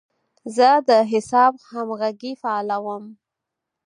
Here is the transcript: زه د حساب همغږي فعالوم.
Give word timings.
زه 0.55 0.69
د 0.89 0.91
حساب 1.11 1.53
همغږي 1.69 2.31
فعالوم. 2.41 3.03